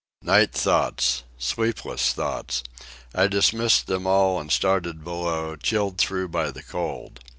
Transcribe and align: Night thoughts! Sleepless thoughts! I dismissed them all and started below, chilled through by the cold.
Night 0.23 0.51
thoughts! 0.53 1.21
Sleepless 1.37 2.11
thoughts! 2.11 2.63
I 3.13 3.27
dismissed 3.27 3.85
them 3.85 4.07
all 4.07 4.39
and 4.39 4.51
started 4.51 5.03
below, 5.03 5.55
chilled 5.55 5.99
through 5.99 6.29
by 6.29 6.49
the 6.49 6.63
cold. 6.63 7.19